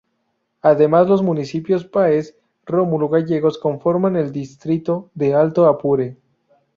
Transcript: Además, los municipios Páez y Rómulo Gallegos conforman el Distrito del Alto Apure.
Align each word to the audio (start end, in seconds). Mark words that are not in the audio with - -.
Además, 0.63 1.07
los 1.07 1.21
municipios 1.21 1.85
Páez 1.85 2.35
y 2.35 2.41
Rómulo 2.71 3.07
Gallegos 3.07 3.59
conforman 3.59 4.15
el 4.15 4.31
Distrito 4.31 5.11
del 5.13 5.35
Alto 5.35 5.67
Apure. 5.67 6.17